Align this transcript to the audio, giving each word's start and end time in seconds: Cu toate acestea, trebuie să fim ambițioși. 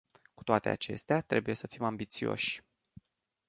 Cu 0.33 0.43
toate 0.43 0.69
acestea, 0.69 1.21
trebuie 1.21 1.55
să 1.55 1.67
fim 1.67 1.83
ambițioși. 1.83 2.61